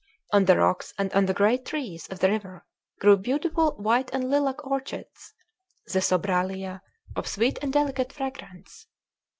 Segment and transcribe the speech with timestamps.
[0.33, 2.65] On the rocks and on the great trees by the river
[2.99, 5.35] grew beautiful white and lilac orchids,
[5.85, 6.81] the sobralia,
[7.15, 8.87] of sweet and delicate fragrance.